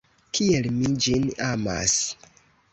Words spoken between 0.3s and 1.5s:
Kiel mi ĝin